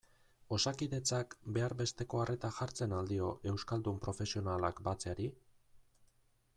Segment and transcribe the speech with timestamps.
[0.55, 5.33] Osakidetzak behar besteko arreta jartzen al dio euskaldun profesionalak batzeari?